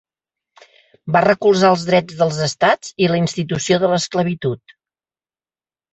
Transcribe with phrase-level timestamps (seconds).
[1.15, 4.79] Va recolzar els drets dels estats i la institució de l'esclavitud.